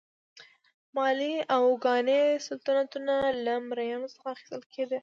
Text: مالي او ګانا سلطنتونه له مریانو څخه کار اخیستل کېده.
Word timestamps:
مالي 0.95 1.33
او 1.55 1.63
ګانا 1.83 2.21
سلطنتونه 2.47 3.13
له 3.43 3.53
مریانو 3.69 4.11
څخه 4.13 4.21
کار 4.27 4.31
اخیستل 4.35 4.61
کېده. 4.73 4.97